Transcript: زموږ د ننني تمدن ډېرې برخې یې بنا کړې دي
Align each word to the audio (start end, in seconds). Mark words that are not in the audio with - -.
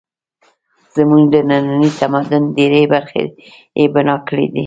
زموږ 0.95 1.23
د 1.33 1.35
ننني 1.49 1.89
تمدن 1.99 2.43
ډېرې 2.57 2.81
برخې 2.93 3.23
یې 3.79 3.85
بنا 3.93 4.15
کړې 4.27 4.45
دي 4.53 4.59